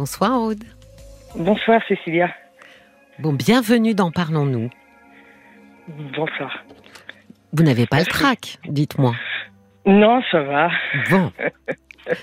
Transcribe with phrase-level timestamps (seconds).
[0.00, 0.62] Bonsoir Aude.
[1.36, 2.28] Bonsoir Cécilia.
[3.18, 4.68] Bon, bienvenue dans Parlons-nous.
[6.14, 6.62] Bonsoir.
[7.54, 9.14] Vous n'avez pas le trac, dites-moi.
[9.86, 10.68] Non, ça va.
[11.10, 11.32] Bon.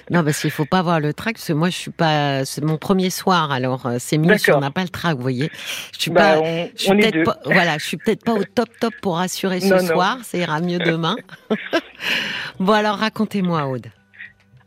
[0.09, 2.45] Non, parce qu'il faut pas avoir le trac, parce que moi, je suis pas.
[2.45, 5.21] C'est mon premier soir, alors euh, c'est mieux si on n'a pas le trac, vous
[5.21, 5.49] voyez.
[5.93, 6.39] Je suis Bah, pas.
[6.39, 7.23] on- je suis on est peut-être deux.
[7.25, 9.87] pas- voilà, je suis peut-être pas au top top pour assurer ce Non, non.
[9.93, 10.17] soir.
[10.23, 11.17] Ça ira mieux demain.
[12.61, 13.87] bon, alors racontez-moi, Aude.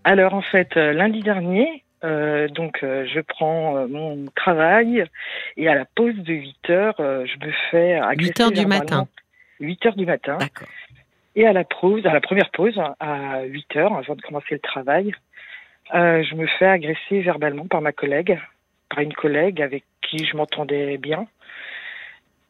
[0.05, 5.05] Alors en fait, euh, lundi dernier, euh, donc euh, je prends euh, mon travail
[5.57, 9.09] et à la pause de 8 heures, je me fais agresser 8 heures du matin.
[9.61, 10.39] 8 heures du matin.
[11.35, 14.61] Et à la pause, à la première pause, à 8 heures, avant de commencer le
[14.61, 15.13] travail,
[15.93, 18.39] je me fais agresser verbalement par ma collègue,
[18.89, 21.27] par une collègue avec qui je m'entendais bien,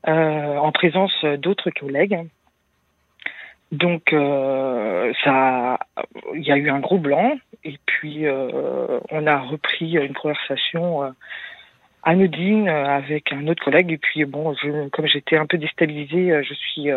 [0.04, 2.18] en présence d'autres collègues.
[3.72, 5.78] Donc, euh, ça,
[6.34, 11.02] il y a eu un gros blanc, et puis euh, on a repris une conversation
[11.02, 11.10] euh,
[12.04, 16.42] anodine euh, avec un autre collègue, et puis bon, je, comme j'étais un peu déstabilisée,
[16.44, 16.90] je suis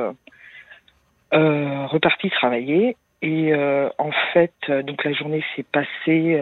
[1.31, 2.95] repartie travailler.
[3.21, 3.53] Et
[3.97, 6.41] en fait, donc la journée s'est passée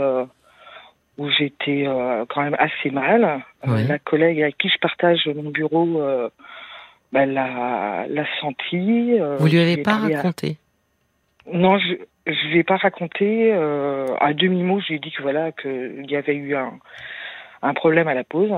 [1.17, 1.87] où j'étais
[2.29, 3.41] quand même assez mal.
[3.65, 3.87] Oui.
[3.87, 6.29] La collègue avec qui je partage mon bureau
[7.11, 9.17] bah, l'a, l'a senti.
[9.19, 10.57] euh, Vous lui avez pas à- raconté
[11.51, 11.93] Non, je
[12.25, 13.51] je lui ai pas raconté.
[13.53, 16.73] euh, à demi mot, j'ai dit que voilà qu'il y avait eu un
[17.61, 18.51] un problème à la pause.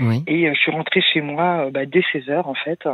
[0.00, 0.22] Oui.
[0.28, 2.86] Et euh, je suis rentrée chez moi bah, dès 16 heures en fait.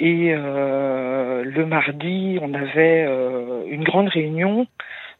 [0.00, 4.66] Et euh, le mardi, on avait euh, une grande réunion.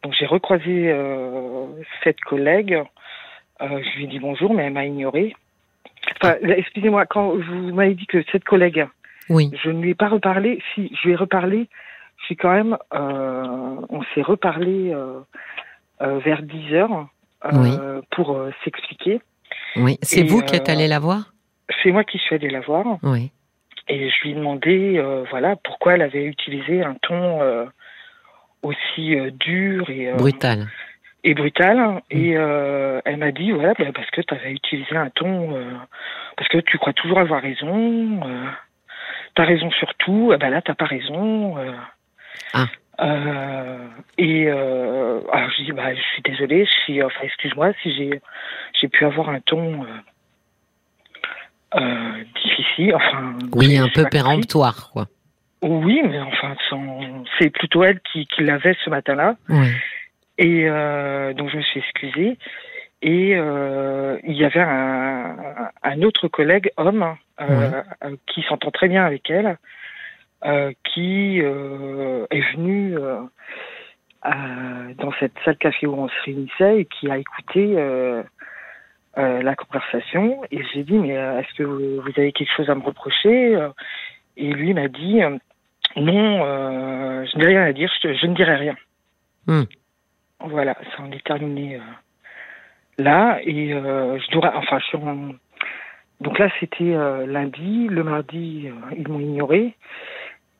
[0.03, 1.65] Donc j'ai recroisé euh,
[2.03, 2.81] cette collègue.
[3.61, 5.35] Euh, je lui ai dit bonjour, mais elle m'a ignoré.
[6.21, 8.85] Enfin, excusez-moi, quand vous m'avez dit que cette collègue,
[9.29, 9.51] Oui.
[9.63, 10.61] je ne lui ai pas reparlé.
[10.73, 11.67] Si, je lui ai reparlé.
[12.19, 12.77] Je suis quand même.
[12.93, 15.19] euh, on s'est reparlé euh,
[16.01, 17.07] euh, vers 10 heures
[18.11, 19.21] pour s'expliquer.
[19.75, 19.97] Oui.
[20.03, 21.33] C'est vous qui êtes allé la voir?
[21.81, 22.85] C'est moi qui suis allée la voir.
[23.01, 23.31] Oui.
[23.87, 27.39] Et je lui ai demandé, voilà, pourquoi elle avait utilisé un ton
[28.61, 30.67] aussi dur et, Brutal.
[31.23, 32.01] Et brutal.
[32.09, 35.63] Et euh, elle m'a dit, voilà, bah, parce que tu avais utilisé un ton, euh,
[36.37, 38.45] parce que tu crois toujours avoir raison, euh,
[39.35, 41.57] t'as raison sur tout, eh ben là, t'as pas raison.
[41.57, 41.71] euh.
[42.53, 42.65] Ah.
[42.99, 43.87] Euh,
[44.17, 48.21] et euh, alors je dis, bah, je suis désolée, je suis, enfin, excuse-moi si j'ai,
[48.79, 49.87] j'ai pu avoir un ton euh,
[51.79, 53.37] euh, difficile, enfin.
[53.53, 55.05] Oui, un peu péremptoire, quoi.
[55.63, 59.35] Oui, mais enfin, sans- c'est plutôt elle qui, qui l'avait ce matin-là.
[59.49, 59.67] Oui.
[60.41, 62.37] Et euh, donc je me suis excusée.
[63.03, 65.35] Et euh, il y avait un,
[65.83, 67.83] un autre collègue, homme, euh,
[68.27, 69.57] qui s'entend très bien avec elle,
[70.83, 72.95] qui est venu
[74.23, 77.75] dans cette salle café où on se réunissait et qui a écouté
[79.15, 80.41] la conversation.
[80.51, 83.57] Et j'ai dit, mais est-ce que vous, vous avez quelque chose à me reprocher
[84.37, 85.21] Et lui m'a dit,
[85.97, 86.45] non,
[87.25, 88.75] je n'ai rien à dire, je, je ne dirai rien.
[89.47, 89.63] Hmm.
[90.49, 91.79] Voilà, ça en est terminé euh,
[92.97, 93.39] là.
[93.43, 95.33] Et euh, je dois, enfin, je suis en-
[96.19, 97.87] donc là, c'était euh, lundi.
[97.89, 99.75] Le mardi, ils m'ont ignoré.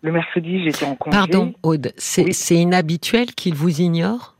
[0.01, 1.15] Le mercredi, j'étais en congé.
[1.15, 2.61] Pardon, Aude, c'est Oui.
[2.61, 4.35] inhabituel qu'il vous ignore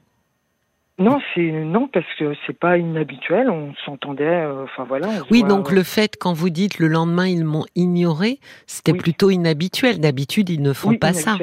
[0.97, 3.49] Non, c'est non parce que c'est pas inhabituel.
[3.51, 4.45] On s'entendait.
[4.63, 5.07] Enfin voilà.
[5.07, 8.91] on Oui, voit, donc le fait, quand vous dites le lendemain, ils m'ont ignoré, c'était
[8.93, 8.97] Oui.
[8.97, 9.99] plutôt inhabituel.
[9.99, 11.37] D'habitude, ils ne font oui, pas ça.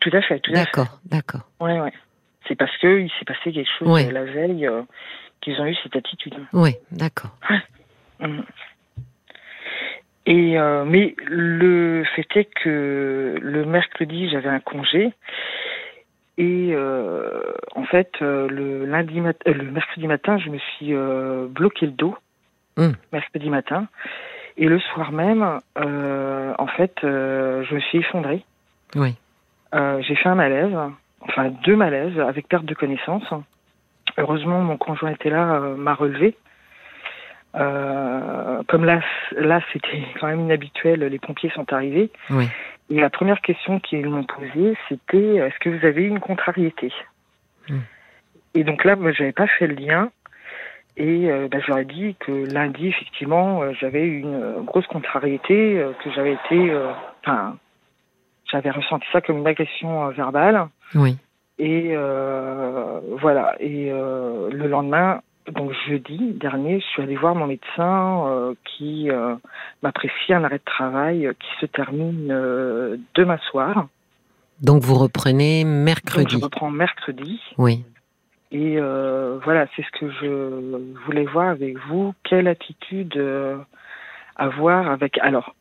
[0.00, 0.64] Tout à fait, tout à fait.
[0.64, 1.42] D'accord, d'accord.
[1.60, 1.92] Ouais, ouais.
[2.48, 4.10] C'est parce que il s'est passé quelque chose Ouais.
[4.10, 4.82] la veille euh,
[5.40, 6.34] qu'ils ont eu cette attitude.
[6.52, 7.36] Oui, d'accord.
[8.20, 8.40] Mm.
[10.26, 15.12] Et euh, mais le fait est que le mercredi j'avais un congé
[16.36, 20.92] et euh, en fait le lundi mat- le mercredi matin je me suis
[21.54, 22.16] bloqué le dos
[22.76, 22.92] Mm.
[23.12, 23.88] mercredi matin
[24.56, 25.42] et le soir même
[25.76, 28.44] en fait je me suis effondrée
[28.94, 29.16] Oui.
[29.72, 30.74] j'ai fait un malaise,
[31.28, 33.24] enfin deux malaises avec perte de connaissance.
[34.16, 36.36] Heureusement, mon conjoint était là, euh, m'a relevé.
[37.54, 39.00] Euh, comme là,
[39.32, 42.10] là c'était quand même inhabituel, les pompiers sont arrivés.
[42.30, 42.48] Oui.
[42.90, 46.90] Et la première question qu'ils m'ont posée, c'était est-ce que vous avez eu une contrariété?
[47.68, 47.80] Hmm.
[48.54, 50.10] Et donc là, moi, j'avais pas fait le lien.
[50.96, 54.86] Et euh, bah, je leur ai dit que lundi, effectivement, euh, j'avais eu une grosse
[54.88, 56.76] contrariété, euh, que j'avais été,
[57.22, 57.56] enfin,
[58.50, 60.68] j'avais ressenti ça comme une agression euh, verbale.
[60.94, 61.16] Oui.
[61.58, 63.56] Et euh, voilà.
[63.60, 65.20] Et euh, le lendemain,
[65.52, 69.34] donc jeudi dernier, je suis allée voir mon médecin euh, qui euh,
[69.82, 72.28] m'a prescrit un arrêt de travail euh, qui se termine
[73.14, 73.88] demain soir.
[74.62, 76.36] Donc vous reprenez Donc je mercredi.
[76.36, 77.40] reprends mercredi.
[77.58, 77.84] Oui.
[78.50, 82.14] Et voilà, c'est ce que je voulais voir avec vous.
[82.24, 83.22] Quelle attitude
[84.36, 85.18] avoir avec.
[85.18, 85.54] Alors,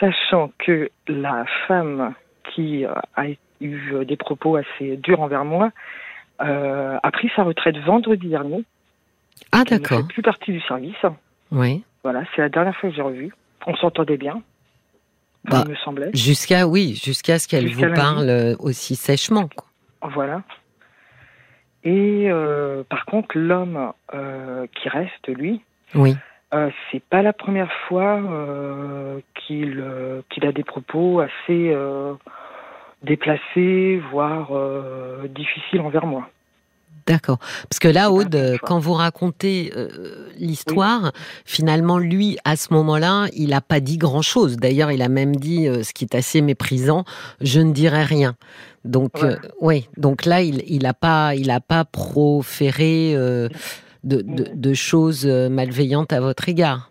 [0.00, 2.14] sachant que la femme
[2.44, 3.26] qui a
[3.60, 5.70] eu des propos assez durs envers moi
[6.38, 8.64] a pris sa retraite vendredi dernier.
[9.52, 9.98] Ah, d'accord.
[9.98, 10.96] Elle ne fait plus partie du service.
[11.50, 11.84] Oui.
[12.02, 13.32] Voilà, c'est la dernière fois que j'ai revu.
[13.66, 14.42] On s'entendait bien.
[15.44, 16.10] Bah, il me semblait.
[16.14, 19.48] Jusqu'à oui, jusqu'à ce qu'elle vous parle euh, aussi sèchement.
[20.02, 20.42] Voilà.
[21.84, 25.62] Et euh, par contre, l'homme euh, qui reste, lui,
[25.94, 26.16] oui.
[26.50, 28.20] C'est pas la première fois
[29.34, 29.84] qu'il
[30.30, 31.76] qu'il a des propos assez
[33.02, 34.50] déplacés, voire
[35.28, 36.28] difficiles envers moi.
[37.08, 37.38] D'accord.
[37.70, 41.12] Parce que là, Aude, quand vous racontez euh, l'histoire,
[41.46, 44.58] finalement, lui, à ce moment-là, il n'a pas dit grand-chose.
[44.58, 47.04] D'ailleurs, il a même dit, euh, ce qui est assez méprisant,
[47.40, 48.36] je ne dirai rien.
[48.84, 49.88] Donc, euh, oui.
[49.96, 53.16] Donc là, il n'a pas, il a pas proféré
[54.04, 56.90] de, de, choses malveillantes à votre égard.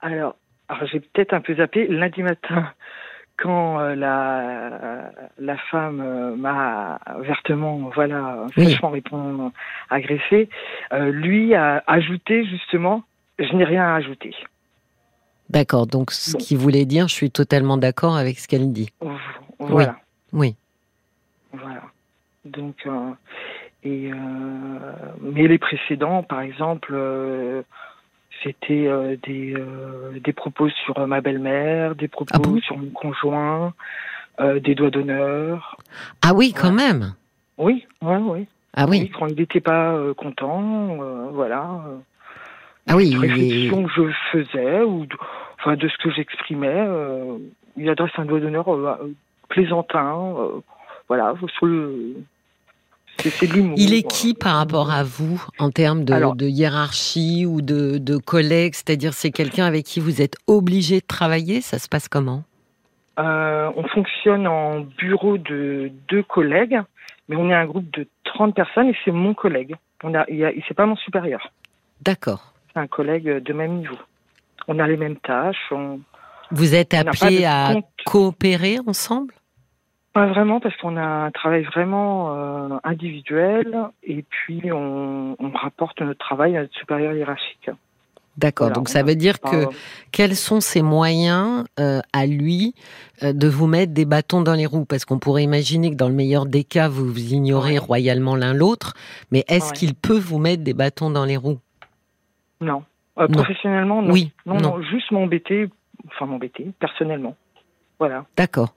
[0.00, 0.36] Alors,
[0.68, 1.86] alors j'ai peut-être un peu zappé.
[1.88, 2.72] Lundi matin,
[3.36, 9.52] quand euh, la, la femme euh, m'a vertement, voilà, franchement répond
[9.90, 10.48] agressé,
[10.92, 13.02] euh, lui a ajouté justement,
[13.38, 14.34] je n'ai rien à ajouter.
[15.48, 18.90] D'accord, donc ce qui voulait dire, je suis totalement d'accord avec ce qu'elle dit.
[19.60, 19.96] Voilà.
[20.32, 20.56] Oui.
[21.52, 21.82] Voilà.
[22.44, 22.84] Donc,
[23.86, 24.10] et
[25.20, 26.94] mais les précédents, par exemple,
[28.42, 32.90] c'était euh, des, euh, des propos sur euh, ma belle-mère, des propos ah sur mon
[32.90, 33.72] conjoint,
[34.38, 35.78] des doigts d'honneur.
[36.22, 37.14] Ah oui, quand même.
[37.56, 38.46] Oui, oui, oui.
[38.74, 39.10] Ah oui.
[39.18, 40.98] quand il n'était pas content,
[41.32, 41.80] voilà.
[42.86, 43.16] ah oui.
[43.18, 45.16] Les réflexions que je faisais ou de,
[45.58, 46.86] enfin de ce que j'exprimais,
[47.78, 48.66] il adresse un doigt d'honneur
[49.48, 50.34] plaisantin,
[51.08, 52.16] voilà, sur le
[53.76, 59.14] il est qui par rapport à vous en termes de, hiérarchie ou de, collègues C'est-à-dire,
[59.14, 62.44] c'est quelqu'un avec qui vous êtes obligé de travailler Ça se passe comment?
[63.18, 66.78] Euh, On fonctionne en bureau de deux collègues,
[67.28, 69.74] mais on est un groupe de 30 personnes et c'est mon collègue.
[70.02, 70.26] On a,
[70.68, 71.50] c'est pas mon supérieur.
[72.02, 72.52] D'accord.
[72.72, 73.96] C'est un collègue de même niveau.
[74.68, 75.72] On a les mêmes tâches.
[76.50, 77.74] vous êtes appelés à
[78.04, 79.32] coopérer ensemble?
[80.16, 86.18] Pas vraiment parce qu'on a un travail vraiment euh, individuel et puis on, rapporte notre
[86.18, 87.68] travail à notre supérieur hiérarchique.
[88.38, 89.66] D'accord, donc ça veut dire que
[90.12, 92.74] quels sont ses moyens euh, à lui
[93.22, 94.86] euh, de vous mettre des bâtons dans les roues?
[94.86, 98.54] Parce qu'on pourrait imaginer que dans le meilleur des cas, vous vous ignorez royalement l'un
[98.54, 98.94] l'autre,
[99.30, 101.58] mais est-ce qu'il peut vous mettre des bâtons dans les roues?
[102.62, 102.84] Non.
[103.14, 104.12] Professionnellement, non.
[104.12, 104.80] Oui, non, non.
[104.80, 105.68] juste m'embêter,
[106.06, 107.36] enfin m'embêter, personnellement.
[107.98, 108.24] Voilà.
[108.38, 108.74] D'accord.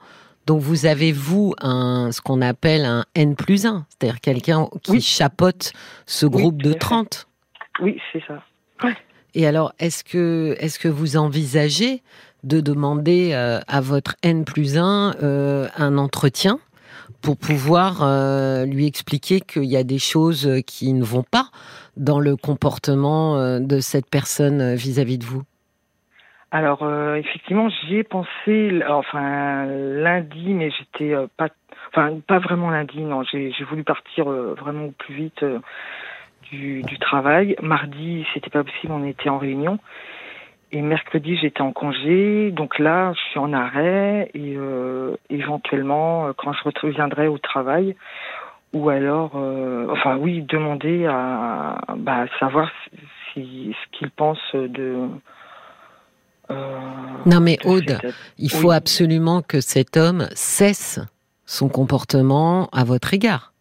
[0.50, 5.00] Donc vous avez, vous, un, ce qu'on appelle un N plus 1, c'est-à-dire quelqu'un qui
[5.00, 5.74] chapote
[6.08, 7.28] ce groupe de 30.
[7.82, 8.42] Oui, c'est ça.
[9.36, 12.02] Et alors, est-ce que, est que vous envisagez
[12.44, 16.58] de demander euh, à votre N plus 1 euh, un entretien
[17.22, 21.52] pour pouvoir euh, lui expliquer qu'il y a des choses qui ne vont pas
[21.96, 25.44] dans le comportement de cette personne vis-à-vis -vis de vous?
[26.52, 31.50] Alors euh, effectivement, j'y ai pensé, enfin lundi, mais j'étais euh, pas,
[31.90, 33.24] enfin pas vraiment lundi, non.
[33.24, 35.46] J'ai voulu partir euh, vraiment au plus vite
[36.52, 37.56] du, du, travail.
[37.62, 39.78] Mardi, c'était pas possible, on était en réunion.
[40.72, 44.56] Et mercredi, j'étais en congé, donc là, je suis en arrêt et
[45.32, 47.96] éventuellement, quand je reviendrai au travail,
[48.74, 49.32] ou alors,
[49.90, 52.70] enfin oui, demander à bah, savoir
[53.34, 55.08] si, ce qu'il pense de euh,
[57.26, 58.00] non mais Aude,
[58.38, 61.00] il faut absolument que cet homme cesse
[61.46, 63.54] son comportement à votre égard.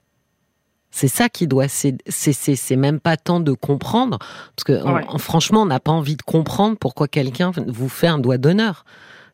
[0.90, 2.57] C'est ça qui doit cesser.
[2.57, 4.18] C'est même pas tant de comprendre,
[4.57, 8.38] parce que franchement, on n'a pas envie de comprendre pourquoi quelqu'un vous fait un doigt
[8.38, 8.85] d'honneur.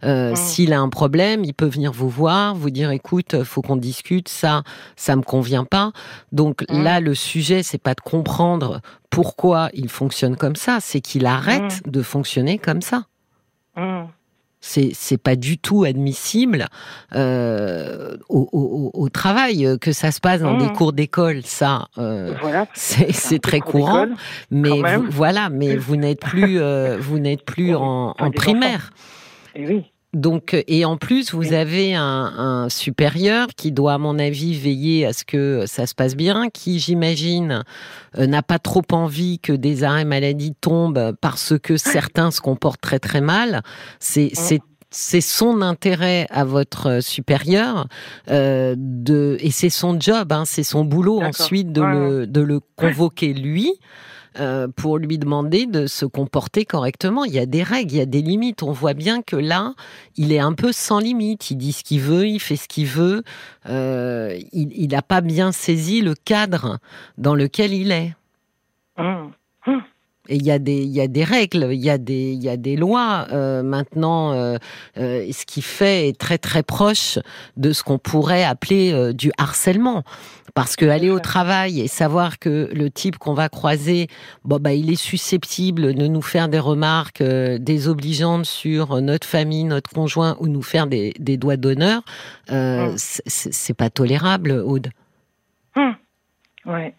[0.03, 3.77] Euh, s'il a un problème, il peut venir vous voir, vous dire écoute, faut qu'on
[3.77, 4.63] discute, ça,
[4.97, 5.93] ça me convient pas.
[6.33, 11.25] Donc là, le sujet, c'est pas de comprendre pourquoi il fonctionne comme ça, c'est qu'il
[11.25, 13.05] arrête de fonctionner comme ça.
[13.77, 14.05] Mmh.
[14.67, 16.69] C'est pas du tout admissible
[17.15, 20.73] euh, au, travail que ça se passe dans des mmh.
[20.73, 21.43] cours d'école.
[21.45, 22.35] Ça, euh,
[22.73, 24.07] c'est très courant.
[24.51, 28.91] Mais voilà, mais vous n'êtes plus, euh, vous n'êtes plus en, en primaire.
[29.55, 29.85] Et oui.
[30.15, 35.13] Donc, et en plus, vous avez un, supérieur qui doit, à mon avis, veiller à
[35.13, 37.65] ce que ça se passe bien, qui, j'imagine,
[38.19, 42.81] euh, n'a pas trop envie que des arrêts maladie tombent parce que certains se comportent
[42.81, 43.63] très très mal.
[43.99, 44.33] C'est
[44.95, 47.89] c'est son intérêt à votre supérieur
[48.31, 52.61] euh, de et c'est son job, hein, c'est son boulot ensuite de, le, de le
[52.77, 53.73] convoquer lui.
[54.41, 57.25] Euh, pour lui demander de se comporter correctement.
[57.25, 58.65] Il y a des règles, il y a des limites.
[58.65, 59.75] On voit bien que là,
[60.17, 61.53] il est un peu sans limite.
[61.53, 63.23] Il dit ce qu'il veut, il fait ce qu'il veut.
[63.69, 66.79] Euh, il n'a pas bien saisi le cadre
[67.17, 68.17] dans lequel il est.
[68.97, 69.31] Hum.
[70.29, 72.43] Et il y a des il y a des règles, il y a des il
[72.43, 74.33] y a des lois euh, maintenant.
[74.33, 74.57] Euh,
[74.97, 77.19] euh, ce qui fait est très très proche
[77.59, 80.03] de ce qu'on pourrait appeler du harcèlement,
[80.55, 84.07] parce que aller au travail et savoir que le type qu'on va croiser,
[84.45, 89.91] bon bah il est susceptible de nous faire des remarques désobligeantes sur notre famille, notre
[89.91, 92.03] conjoint ou nous faire des, des doigts d'honneur,
[92.51, 92.95] mmh.
[92.97, 94.89] c'est pas tolérable, Aude.
[95.77, 95.91] Mmh.
[96.67, 96.95] Ouais.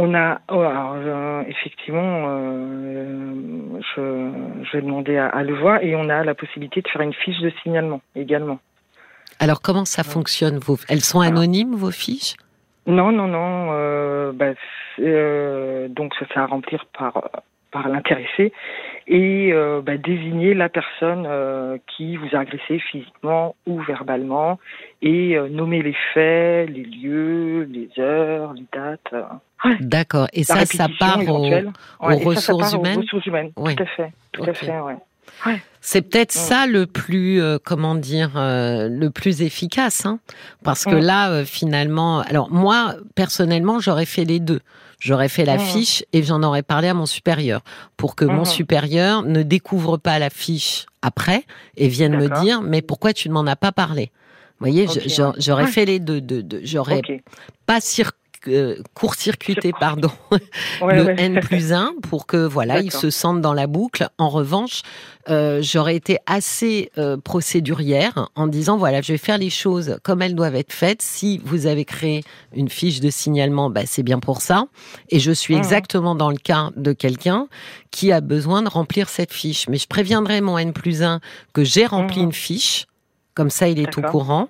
[0.00, 4.30] On a, oh, alors, effectivement, euh, je,
[4.62, 7.12] je, vais demander à, à, le voir et on a la possibilité de faire une
[7.12, 8.60] fiche de signalement également.
[9.40, 10.76] Alors comment ça fonctionne vos...
[10.88, 12.36] Elles sont anonymes vos fiches?
[12.86, 13.70] Non, non, non.
[13.72, 14.54] Euh, bah,
[15.00, 17.30] euh, donc ça c'est à remplir par
[17.70, 18.52] par l'intéressé
[19.06, 24.58] et euh, bah, désigner la personne euh, qui vous a agressé physiquement ou verbalement
[25.02, 29.14] et euh, nommer les faits, les lieux, les heures, les dates.
[29.80, 30.28] D'accord.
[30.32, 31.40] Et ça, ça part aux,
[32.00, 33.00] ressources humaines.
[33.00, 33.50] ressources humaines.
[33.56, 33.74] Oui.
[33.76, 34.12] Tout à fait.
[34.32, 34.80] Tout à fait.
[34.80, 34.96] Ouais.
[35.80, 40.18] C'est peut-être ça le plus, euh, comment dire, euh, le plus efficace, hein.
[40.62, 44.60] Parce que là, euh, finalement, alors moi, personnellement, j'aurais fait les deux.
[45.00, 47.62] J'aurais fait la fiche et j'en aurais parlé à mon supérieur
[47.96, 51.44] pour que mon supérieur ne découvre pas la fiche après
[51.76, 54.10] et vienne me dire, mais pourquoi tu ne m'en as pas parlé?
[54.58, 54.88] Vous voyez,
[55.38, 56.20] j'aurais fait les deux.
[56.20, 57.00] De, de, j'aurais
[57.64, 58.16] pas circulé
[58.94, 60.10] court-circuiter pardon
[60.82, 64.08] le N plus 1 pour que voilà ils se sentent dans la boucle.
[64.18, 64.82] En revanche,
[65.28, 70.22] euh, j'aurais été assez euh, procédurière en disant voilà je vais faire les choses comme
[70.22, 71.02] elles doivent être faites.
[71.02, 72.22] Si vous avez créé
[72.54, 74.66] une fiche de signalement, bah, c'est bien pour ça.
[75.10, 75.58] Et je suis mmh.
[75.58, 77.48] exactement dans le cas de quelqu'un
[77.90, 79.68] qui a besoin de remplir cette fiche.
[79.68, 81.20] Mais je préviendrai mon N plus 1
[81.52, 82.24] que j'ai rempli mmh.
[82.24, 82.86] une fiche.
[83.34, 84.48] Comme ça, il est au courant.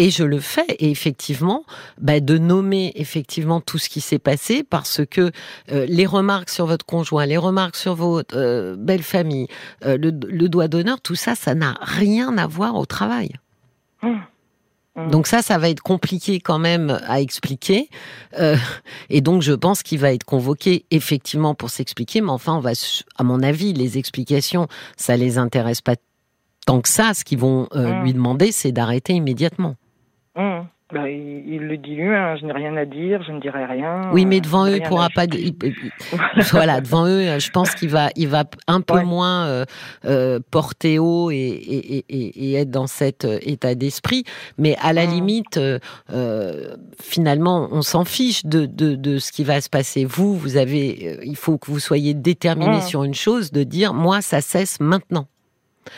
[0.00, 1.66] Et je le fais, et effectivement,
[2.00, 5.30] bah, de nommer effectivement tout ce qui s'est passé, parce que
[5.70, 9.46] euh, les remarques sur votre conjoint, les remarques sur votre euh, belle famille,
[9.84, 13.32] euh, le, doigt d'honneur, tout ça, ça n'a rien à voir au travail.
[14.02, 14.08] Mmh.
[14.96, 15.10] Mmh.
[15.10, 17.90] Donc ça, ça va être compliqué quand même à expliquer.
[19.10, 22.22] et donc je pense qu'il va être convoqué effectivement pour s'expliquer.
[22.22, 22.72] Mais enfin, on va,
[23.18, 24.66] à mon avis, les explications,
[24.96, 25.96] ça les intéresse pas
[26.64, 27.12] tant que ça.
[27.12, 28.02] Ce qu'ils vont mmh.
[28.02, 29.76] lui demander, c'est d'arrêter immédiatement.
[30.36, 30.62] Mmh.
[30.92, 34.10] Bah, il, le dit lui, hein, je n'ai rien à dire, je ne dirai rien.
[34.12, 35.26] Oui, mais devant eux, il pourra pas.
[36.50, 39.64] voilà, devant eux, je pense qu'il va, il va un peu moins euh,
[40.04, 44.24] euh, porter haut et, et, et, être dans cet euh, état d'esprit.
[44.58, 45.10] Mais à la mmh.
[45.10, 45.60] limite,
[47.00, 50.04] finalement, on s'en fiche de, de, de, ce qui va se passer.
[50.04, 52.82] Vous, vous avez, il faut que vous soyez déterminé mmh.
[52.82, 55.26] sur une chose, de dire, moi, ça cesse maintenant.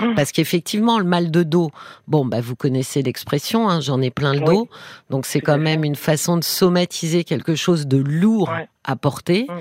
[0.00, 0.14] Mmh.
[0.14, 1.70] Parce qu'effectivement, le mal de dos,
[2.08, 4.68] bon, bah, vous connaissez l'expression, hein, j'en ai plein le dos.
[5.10, 8.50] Donc, c'est quand même une façon de somatiser quelque chose de lourd
[8.96, 9.46] porter.
[9.48, 9.52] Mmh.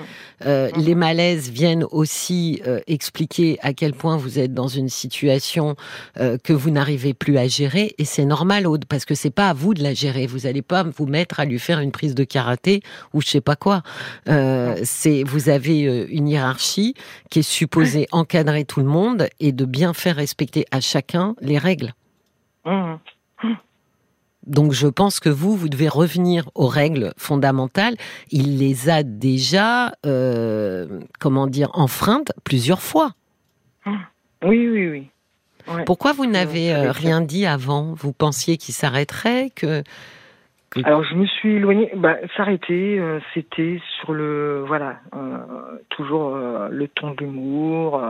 [0.46, 0.82] Euh, mmh.
[0.82, 5.76] Les malaises viennent aussi euh, expliquer à quel point vous êtes dans une situation
[6.20, 7.94] euh, que vous n'arrivez plus à gérer.
[7.98, 10.28] Et c'est normal, Aude, parce que c'est pas à vous de la gérer.
[10.28, 12.82] Vous n'allez pas vous mettre à lui faire une prise de karaté
[13.14, 13.84] ou je sais pas quoi.
[14.26, 16.96] c'est vous avez une hiérarchie
[17.30, 21.58] qui est supposée encadrer tout le monde et de bien faire respecter à chacun les
[21.58, 21.94] règles.
[22.66, 22.96] Mmh.
[24.48, 27.96] Donc je pense que vous, vous devez revenir aux règles fondamentales.
[28.32, 33.12] Il les a déjà, euh, comment dire, enfreintes plusieurs fois.
[34.44, 35.08] Oui, oui, oui.
[35.86, 37.94] Pourquoi vous n'avez euh, rien dit avant?
[37.94, 39.84] Vous pensiez qu'il s'arrêterait que,
[40.84, 41.92] Alors je me suis éloignée.
[41.96, 45.00] Bah, s'arrêter, euh, c'était sur le, voilà,
[45.90, 48.02] toujours le ton d'humour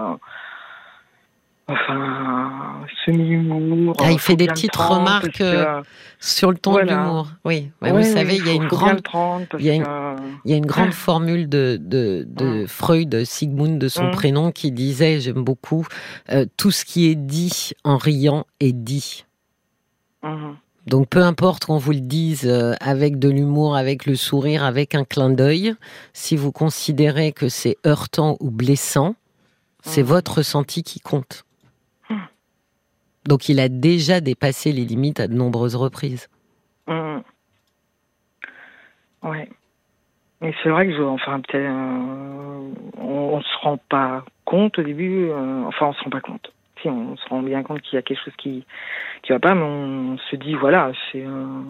[1.72, 3.96] enfin, semi-humour.
[4.00, 5.82] Ah, il fait des petites remarques euh,
[6.20, 7.28] sur le ton de l'humour.
[7.46, 9.02] Oui, vous savez, il y a une grande,
[9.60, 14.72] il y a une, grande formule de, de, de Freud, Sigmund de son prénom, qui
[14.72, 15.86] disait, j'aime beaucoup,
[16.32, 19.26] euh, tout ce qui est dit en riant est dit.
[20.24, 20.56] Mhm.
[20.88, 24.96] Donc peu importe qu'on vous le dise euh, avec de l'humour, avec le sourire, avec
[24.96, 25.76] un clin d'œil,
[26.14, 29.16] si vous considérez que c'est heurtant ou blessant,
[29.84, 30.08] c'est mhm.
[30.08, 31.46] votre ressenti qui compte.
[33.26, 36.28] Donc il a déjà dépassé les limites à de nombreuses reprises.
[36.88, 37.20] Mmh.
[39.24, 39.50] Ouais.
[40.42, 44.84] Mais c'est vrai que je, enfin peut-être euh, on, ne se rend pas compte au
[44.84, 45.30] début.
[45.30, 46.52] Euh, enfin on se rend pas compte.
[46.82, 48.66] si on se rend bien compte qu'il y a quelque chose qui
[49.22, 51.64] qui va pas, mais on se dit voilà, c'est un,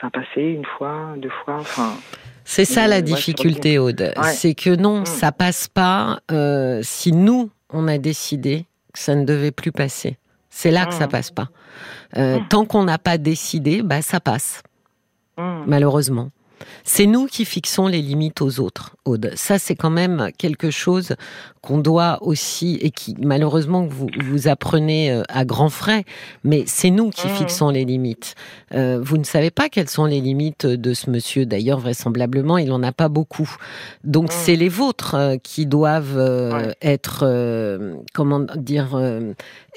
[0.00, 1.94] un passé une fois, deux fois, enfin.
[2.44, 4.12] C'est ça la difficulté, Aude.
[4.22, 5.06] C'est que non, mm.
[5.06, 10.16] ça passe pas euh, si nous on a décidé que ça ne devait plus passer.
[10.50, 11.10] C'est là que ça mm.
[11.10, 11.48] passe pas.
[12.16, 12.48] Euh, mm.
[12.48, 14.62] Tant qu'on n'a pas décidé, bah ça passe.
[15.66, 16.30] Malheureusement.
[16.84, 19.32] C'est nous qui fixons les limites aux autres, Aude.
[19.34, 21.14] Ça, c'est quand même quelque chose
[21.60, 26.04] qu'on doit aussi, et qui malheureusement vous, vous apprenez euh, à grands frais,
[26.44, 27.30] mais c'est nous qui mmh.
[27.30, 28.34] fixons les limites.
[28.74, 31.46] Euh, vous ne savez pas quelles sont les limites de ce monsieur.
[31.46, 33.50] D'ailleurs, vraisemblablement, il n'en a pas beaucoup.
[34.04, 34.36] Donc, mmh.
[34.36, 38.98] c'est les vôtres qui doivent être, comment dire,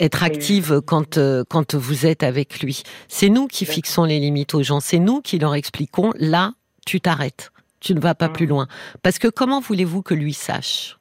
[0.01, 1.17] être actives quand,
[1.47, 2.83] quand vous êtes avec lui.
[3.07, 4.81] C'est nous qui fixons les limites aux gens.
[4.81, 6.51] C'est nous qui leur expliquons là
[6.85, 8.49] tu t'arrêtes, tu ne vas pas plus mm.
[8.49, 8.67] loin.
[9.03, 10.99] Parce que comment voulez-vous que lui sache,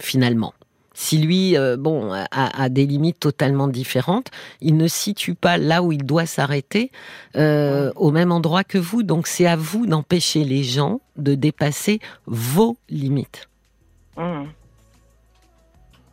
[0.00, 0.54] finalement?
[0.94, 4.30] Si lui, euh, bon, a, des limites totalement différentes,
[4.62, 6.90] il ne situe pas là où il doit s'arrêter
[7.36, 9.02] euh, au même endroit que vous.
[9.02, 13.46] Donc c'est à vous d'empêcher les gens de dépasser vos limites.
[14.16, 14.44] Mm.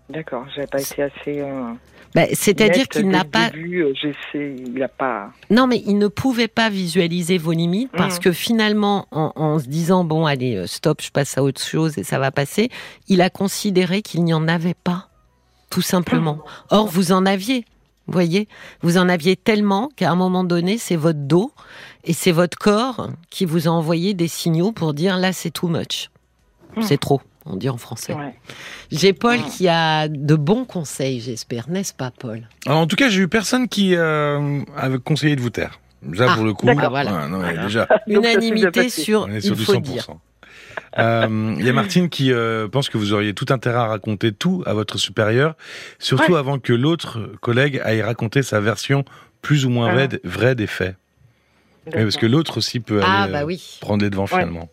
[0.10, 1.40] D'accord, j'avais pas été assez.
[1.40, 1.74] Euh,
[2.14, 3.50] bah, c'est-à-dire qu'il n'a pas.
[3.50, 3.94] Début, euh,
[4.34, 5.32] il a pas.
[5.50, 8.22] Non, mais il ne pouvait pas visualiser vos limites parce mmh.
[8.22, 12.04] que finalement, en, se disant bon, allez, euh, stop, je passe à autre chose et
[12.04, 12.70] ça va passer,
[13.08, 15.08] il a considéré qu'il n'y en avait pas,
[15.70, 16.36] tout simplement.
[16.36, 16.42] Mmh.
[16.72, 17.66] Or, vous en aviez.
[18.06, 18.50] Vous voyez,
[18.82, 21.54] vous en aviez tellement qu'à un moment donné, c'est votre dos
[22.04, 25.70] et c'est votre corps qui vous a envoyé des signaux pour dire là, c'est too
[25.70, 26.10] much,
[26.76, 26.82] mmh.
[26.82, 28.16] c'est trop on dit en français.
[28.92, 32.48] J'ai Paul qui a de bons conseils, j'espère, n'est-ce pas, Paul?
[32.68, 35.80] En tout cas, j'ai eu personne qui euh, avait conseillé de vous taire.
[36.16, 37.28] Ça, ah, pour le coup, voilà.
[37.64, 37.88] déjà.
[38.08, 40.18] unanimité sur, on est sur du 100%.
[41.00, 44.32] Euh, il y a Martine qui euh, pense que vous auriez tout intérêt à raconter
[44.32, 45.56] tout à votre supérieur,
[45.98, 49.04] surtout avant que l'autre collègue aille raconter sa version
[49.42, 50.08] plus ou moins ah.
[50.24, 50.96] vraie, des faits.
[51.92, 53.46] parce que l'autre aussi peut ah, aller bah
[53.82, 54.70] prendre les devants finalement.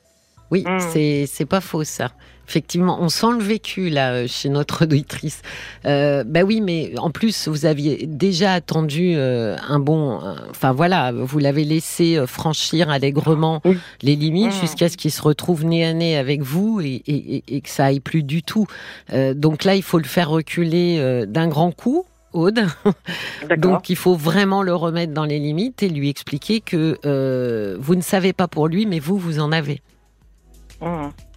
[0.50, 0.80] Oui, mm.
[0.92, 2.10] c'est c'est pas faux ça.
[2.50, 5.40] Effectivement, on sent le vécu là euh, chez notre auditrice.
[5.86, 10.18] Euh, bah oui, mais en plus vous aviez déjà attendu euh, un bon.
[10.50, 13.62] Enfin voilà, vous l'avez laissé euh, franchir allègrement
[14.02, 14.60] les limites mm.
[14.60, 17.84] jusqu'à ce qu'il se retrouve nez à nez avec vous et, et, et, que ça
[17.84, 18.66] aille plus du tout.
[19.12, 22.04] donc là, il faut le faire reculer d'un grand coup.
[22.32, 22.64] Aude.
[23.58, 28.02] Donc il faut vraiment le remettre dans les limites et lui expliquer que vous ne
[28.02, 29.82] savez pas pour lui, mais vous, vous en avez.
[30.80, 31.29] Mmh.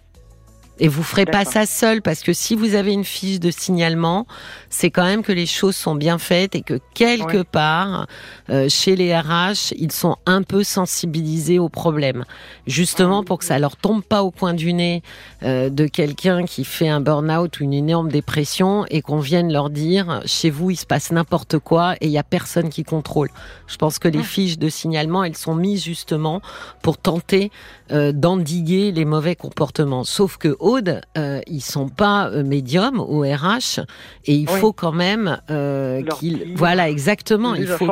[0.80, 4.26] Et vous ferez pas ça seul parce que si vous avez une fiche de signalement,
[4.70, 8.08] c'est quand même que les choses sont bien faites et que quelque part,
[8.50, 12.24] euh, chez les RH, ils sont un peu sensibilisés au problème.
[12.66, 15.02] Justement pour que ça leur tombe pas au coin du nez
[15.44, 19.70] euh, de quelqu'un qui fait un burn-out ou une énorme dépression et qu'on vienne leur
[19.70, 23.30] dire chez vous il se passe n'importe quoi et il y a personne qui contrôle.
[23.68, 26.40] Je pense que les fiches de signalement, elles sont mises justement
[26.82, 27.52] pour tenter
[27.92, 30.04] euh, d'endiguer les mauvais comportements.
[30.04, 33.80] Sauf que Aude, euh, ils sont pas euh, médiums au RH
[34.24, 37.86] et il faut quand même euh, qu'ils, voilà exactement, il faut,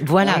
[0.00, 0.38] voilà.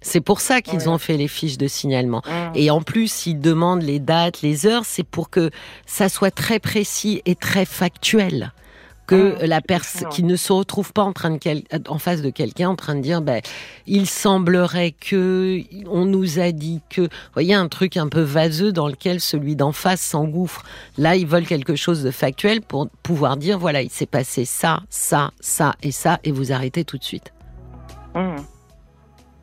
[0.00, 2.22] C'est pour ça qu'ils ont fait les fiches de signalement.
[2.24, 2.30] Mmh.
[2.54, 5.50] Et en plus, ils demandent les dates, les heures, c'est pour que
[5.86, 8.52] ça soit très précis et très factuel
[9.08, 12.30] que ah, la personne qui ne se retrouve pas en train de en face de
[12.30, 13.40] quelqu'un en train de dire ben
[13.86, 17.00] il semblerait que on nous a dit que.
[17.00, 20.62] Vous voyez un truc un peu vaseux dans lequel celui d'en face s'engouffre.
[20.98, 24.82] Là ils veulent quelque chose de factuel pour pouvoir dire voilà il s'est passé ça
[24.90, 27.32] ça ça et ça et vous arrêtez tout de suite.
[28.14, 28.36] Mmh.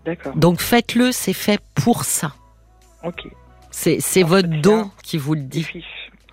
[0.06, 0.36] d'accord.
[0.36, 2.36] Donc faites-le c'est fait pour ça.
[3.04, 3.28] Ok.
[3.72, 5.68] C'est votre dos qui vous le dit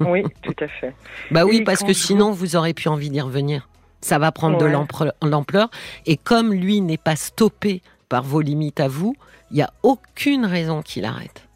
[0.06, 0.94] oui, tout à fait.
[1.30, 3.68] bah oui, parce que sinon, vous aurez plus envie d'y revenir.
[4.00, 5.70] Ça va prendre de l'ampleur.
[6.06, 9.14] Et comme lui n'est pas stoppé par vos limites à vous,
[9.50, 11.46] il n'y a aucune raison qu'il arrête.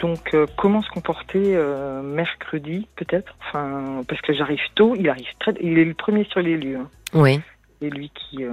[0.00, 3.34] Donc, euh, comment se comporter euh, mercredi, peut-être?
[3.40, 6.76] Enfin, parce que j'arrive tôt, il arrive très, il est le premier sur les lieux.
[6.76, 6.90] Hein.
[7.14, 7.40] Oui.
[7.80, 8.52] C'est lui qui, euh,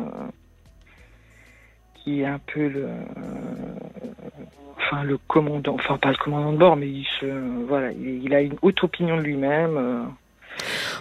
[1.95, 2.87] qui est un peu le,
[4.81, 7.25] enfin le commandant, enfin pas le commandant de bord, mais il se,
[7.67, 9.77] voilà, il, a une haute opinion de lui-même.
[9.77, 10.03] Euh.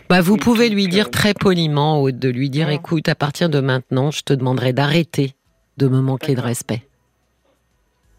[0.08, 3.60] bah, vous pouvez lui dire euh, très poliment, de lui dire, écoute, à partir de
[3.60, 5.34] maintenant, je te demanderai d'arrêter
[5.76, 6.86] de me manquer de respect.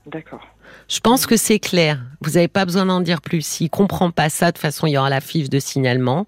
[0.08, 0.41] D'accord.
[0.88, 2.02] Je pense que c'est clair.
[2.21, 3.45] Vous n'avez pas besoin d'en dire plus.
[3.45, 6.26] S'il comprend pas ça, de toute façon, il y aura la fiche de signalement.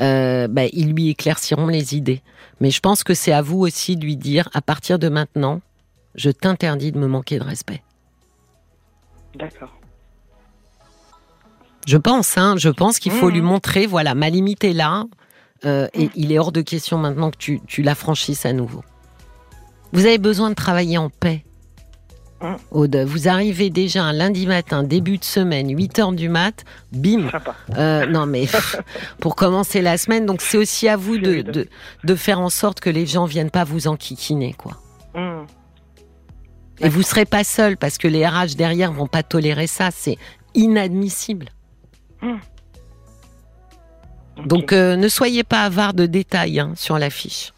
[0.00, 2.20] Euh, bah, ils lui éclairciront les idées.
[2.60, 5.60] Mais je pense que c'est à vous aussi de lui dire, à partir de maintenant,
[6.14, 7.82] je t'interdis de me manquer de respect.
[9.34, 9.72] D'accord.
[11.86, 13.44] Je pense, hein, je pense qu'il faut lui mmh.
[13.44, 15.04] montrer, voilà, ma limite est là.
[15.64, 16.10] euh, et mm.
[16.16, 18.82] il est hors de question maintenant que tu, tu la franchisses à nouveau.
[19.92, 21.44] Vous avez besoin de travailler en paix.
[22.40, 22.54] Mm.
[22.70, 27.30] Aude, vous arrivez déjà un lundi matin, début de semaine, 8 heures du mat, bim.
[27.76, 28.46] Euh, non mais
[29.20, 31.68] pour commencer la semaine, donc c'est aussi à vous de, de,
[32.04, 34.78] de, faire en sorte que les gens viennent pas vous enquiquiner, quoi.
[35.14, 35.46] Mm.
[36.82, 40.18] Et vous serez pas seul parce que les RH derrière vont pas tolérer ça, c'est
[40.54, 41.48] inadmissible.
[44.46, 47.52] Donc euh, ne soyez pas avare de détails hein, sur l'affiche.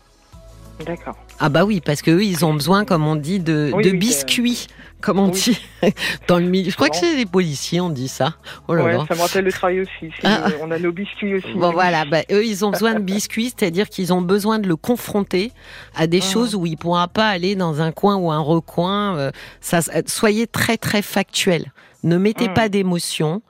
[0.84, 1.16] D'accord.
[1.38, 4.66] Ah bah oui, parce qu'eux, ils ont besoin, comme on dit, de, biscuits.
[5.00, 5.60] Comme on dit
[6.28, 6.70] dans le milieu.
[6.70, 8.36] Je crois que c'est les policiers, on dit ça.
[8.68, 10.10] Oh là ça me rappelle le travail aussi.
[10.22, 10.46] Ah.
[10.62, 11.52] On a nos biscuits aussi.
[11.52, 14.76] Bon voilà, bah, eux, ils ont besoin de biscuits, c'est-à-dire qu'ils ont besoin de le
[14.76, 15.52] confronter
[15.94, 16.32] à des ah.
[16.32, 19.14] choses où il pourra pas aller dans un coin ou un recoin.
[19.18, 21.70] Euh, ça, soyez très très factuel.
[22.02, 22.54] Ne mettez hmm.
[22.54, 23.42] pas d'émotion.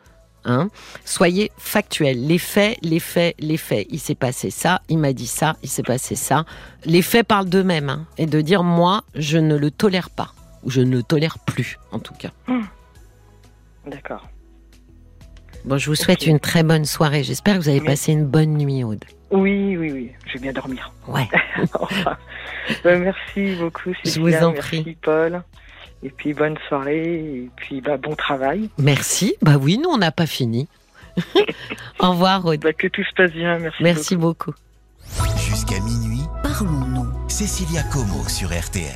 [0.45, 0.69] Hein.
[1.05, 2.27] Soyez factuels.
[2.27, 3.87] Les faits, les faits, les faits.
[3.91, 6.45] Il s'est passé ça, il m'a dit ça, il s'est passé ça.
[6.85, 7.91] Les faits parlent d'eux-mêmes.
[7.91, 8.07] Hein.
[8.19, 10.33] Et de dire, moi, je ne le tolère pas.
[10.65, 12.31] Ou je ne le tolère plus, en tout cas.
[12.49, 12.67] Hum.
[13.87, 14.29] D'accord.
[15.65, 17.23] Bon, je vous souhaite une très bonne soirée.
[17.23, 19.05] J'espère que vous avez passé une bonne nuit, Aude.
[19.31, 20.13] Oui, oui, oui.
[20.27, 20.93] Je vais bien dormir.
[21.09, 21.29] Ouais.
[22.83, 24.83] Ben, merci beaucoup, Je vous en prie.
[24.85, 25.43] Merci, Paul.
[26.05, 28.69] Et puis bonne soirée, et puis bah, bon travail.
[28.79, 29.35] Merci.
[29.43, 30.69] Bah oui, nous on n'a pas fini.
[31.99, 32.61] Au revoir, Aude.
[32.61, 33.59] Bah, que tout se passe bien.
[33.59, 33.83] Merci.
[33.83, 34.53] Merci beaucoup.
[35.39, 37.07] Jusqu'à minuit, parlons-nous.
[37.29, 38.95] Cécilia Como sur RTL.